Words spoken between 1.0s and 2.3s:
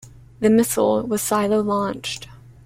was silo-launched.